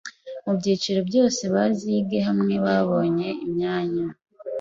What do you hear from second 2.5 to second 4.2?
babone imyanya